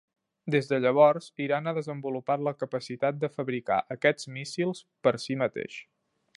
Des 0.53 0.69
de 0.69 0.77
llavors, 0.85 1.27
Iran 1.47 1.67
ha 1.67 1.73
desenvolupat 1.79 2.47
la 2.47 2.55
capacitat 2.63 3.21
de 3.25 3.31
fabricar 3.37 3.79
aquests 3.99 4.33
míssils 4.39 4.85
per 5.09 5.15
si 5.27 5.41
mateix. 5.47 5.81